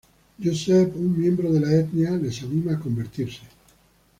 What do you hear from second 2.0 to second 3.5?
les anima a convertirse.